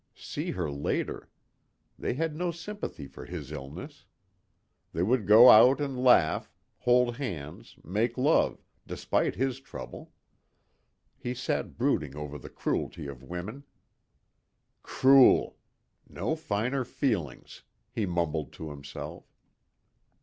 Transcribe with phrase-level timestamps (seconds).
[0.17, 1.29] See her later!
[1.99, 4.05] They had no sympathy for his illness.
[4.93, 10.11] They would go out and laugh, hold hands, make love despite his trouble.
[11.19, 13.63] He sat brooding over the cruelty of women.
[14.81, 15.59] "Cruel.
[16.09, 17.61] No finer feelings,"
[17.91, 19.31] he mumbled to himself.